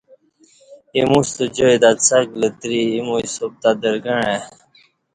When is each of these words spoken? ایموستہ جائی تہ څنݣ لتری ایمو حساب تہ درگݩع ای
ایموستہ 0.95 1.45
جائی 1.55 1.77
تہ 1.81 1.91
څنݣ 2.05 2.27
لتری 2.41 2.79
ایمو 2.93 3.15
حساب 3.23 3.51
تہ 3.61 3.69
درگݩع 3.81 4.21
ای 4.27 4.37